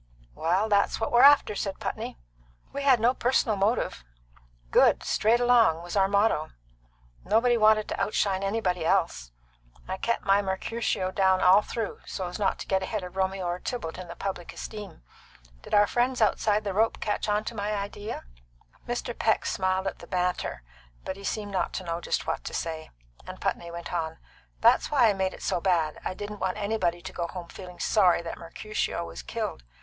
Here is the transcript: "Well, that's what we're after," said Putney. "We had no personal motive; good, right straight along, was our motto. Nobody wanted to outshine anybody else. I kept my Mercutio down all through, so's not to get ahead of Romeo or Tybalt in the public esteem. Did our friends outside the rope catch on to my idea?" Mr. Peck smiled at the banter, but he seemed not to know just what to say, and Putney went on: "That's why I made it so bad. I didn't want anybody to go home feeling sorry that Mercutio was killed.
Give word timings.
"Well, 0.33 0.67
that's 0.67 0.99
what 0.99 1.11
we're 1.11 1.21
after," 1.21 1.53
said 1.53 1.79
Putney. 1.79 2.17
"We 2.73 2.81
had 2.81 2.99
no 2.99 3.13
personal 3.13 3.55
motive; 3.55 4.03
good, 4.71 4.93
right 5.01 5.03
straight 5.03 5.39
along, 5.39 5.83
was 5.83 5.95
our 5.95 6.07
motto. 6.07 6.49
Nobody 7.23 7.55
wanted 7.55 7.87
to 7.89 8.01
outshine 8.01 8.41
anybody 8.41 8.83
else. 8.83 9.31
I 9.87 9.97
kept 9.97 10.25
my 10.25 10.41
Mercutio 10.41 11.11
down 11.11 11.39
all 11.41 11.61
through, 11.61 11.99
so's 12.07 12.39
not 12.39 12.57
to 12.57 12.65
get 12.65 12.81
ahead 12.81 13.03
of 13.03 13.15
Romeo 13.15 13.45
or 13.45 13.59
Tybalt 13.59 13.99
in 13.99 14.07
the 14.07 14.15
public 14.15 14.51
esteem. 14.51 15.03
Did 15.61 15.75
our 15.75 15.85
friends 15.85 16.19
outside 16.19 16.63
the 16.63 16.73
rope 16.73 16.99
catch 16.99 17.29
on 17.29 17.43
to 17.43 17.53
my 17.53 17.71
idea?" 17.75 18.23
Mr. 18.87 19.15
Peck 19.15 19.45
smiled 19.45 19.85
at 19.85 19.99
the 19.99 20.07
banter, 20.07 20.63
but 21.05 21.15
he 21.15 21.23
seemed 21.23 21.51
not 21.51 21.73
to 21.73 21.83
know 21.83 22.01
just 22.01 22.25
what 22.25 22.43
to 22.45 22.55
say, 22.55 22.89
and 23.27 23.39
Putney 23.39 23.69
went 23.69 23.93
on: 23.93 24.17
"That's 24.61 24.89
why 24.89 25.09
I 25.09 25.13
made 25.13 25.35
it 25.35 25.43
so 25.43 25.61
bad. 25.61 25.99
I 26.03 26.15
didn't 26.15 26.39
want 26.39 26.57
anybody 26.57 27.03
to 27.03 27.13
go 27.13 27.27
home 27.27 27.49
feeling 27.49 27.77
sorry 27.79 28.23
that 28.23 28.39
Mercutio 28.39 29.05
was 29.05 29.21
killed. 29.21 29.61